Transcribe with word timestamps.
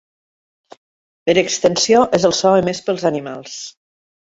Per 1.29 1.35
extensió 1.41 2.01
és 2.21 2.27
el 2.31 2.35
so 2.41 2.55
emès 2.63 2.83
pels 2.91 3.09
animals. 3.13 3.63